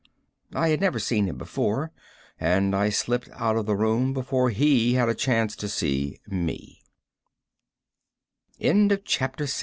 [0.55, 1.91] I had never seen him before,
[2.39, 6.19] and I slipped out of the room before he had a chance to see